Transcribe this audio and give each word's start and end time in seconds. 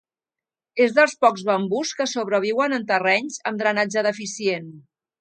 És 0.85 0.95
dels 0.99 1.13
pocs 1.25 1.43
bambús 1.51 1.93
que 2.01 2.09
sobreviuen 2.15 2.75
en 2.81 2.91
terrenys 2.95 3.41
amb 3.51 3.65
drenatge 3.65 4.09
deficient. 4.13 4.79